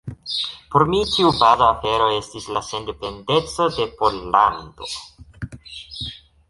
Por 0.75 0.83
mi 0.93 1.01
tiu 1.15 1.33
baza 1.41 1.67
afero 1.73 2.07
estis 2.15 2.49
la 2.57 2.65
sendependeco 2.71 3.69
de 3.77 3.89
Pollando. 4.01 4.93